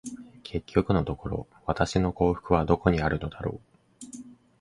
[0.41, 3.61] 結局のところ、私の幸福はどこにあるのだろ
[4.03, 4.07] う。